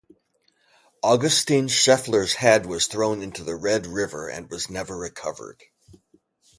Augustin 1.03 1.67
Schoeffler's 1.67 2.33
head 2.33 2.65
was 2.65 2.87
thrown 2.87 3.21
into 3.21 3.43
the 3.43 3.55
Red 3.55 3.85
River, 3.85 4.27
and 4.29 4.49
was 4.49 4.67
never 4.67 4.97
recovered. 4.97 5.61